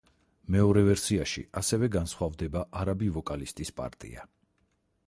[0.53, 4.29] მეორე ვერსიაში ასევე განსხვავდება არაბი ვოკალისტის პარტია.